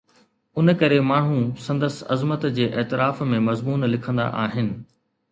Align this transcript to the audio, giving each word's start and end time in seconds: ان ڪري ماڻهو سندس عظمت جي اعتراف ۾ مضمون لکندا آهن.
ان 0.59 0.67
ڪري 0.79 0.95
ماڻهو 1.09 1.37
سندس 1.65 1.95
عظمت 2.15 2.47
جي 2.55 2.65
اعتراف 2.79 3.21
۾ 3.33 3.41
مضمون 3.49 3.85
لکندا 3.93 4.25
آهن. 4.45 4.71